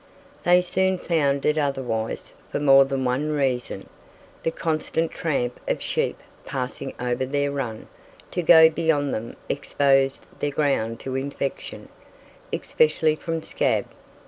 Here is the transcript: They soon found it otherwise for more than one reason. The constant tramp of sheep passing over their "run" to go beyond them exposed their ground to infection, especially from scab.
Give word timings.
They 0.45 0.61
soon 0.61 0.97
found 0.97 1.45
it 1.45 1.59
otherwise 1.59 2.35
for 2.51 2.59
more 2.59 2.85
than 2.85 3.05
one 3.05 3.33
reason. 3.33 3.87
The 4.41 4.49
constant 4.49 5.11
tramp 5.11 5.59
of 5.67 5.79
sheep 5.79 6.19
passing 6.43 6.95
over 6.99 7.23
their 7.23 7.51
"run" 7.51 7.87
to 8.31 8.41
go 8.41 8.67
beyond 8.67 9.13
them 9.13 9.35
exposed 9.47 10.25
their 10.39 10.49
ground 10.49 10.99
to 11.01 11.15
infection, 11.15 11.87
especially 12.51 13.15
from 13.15 13.43
scab. 13.43 13.85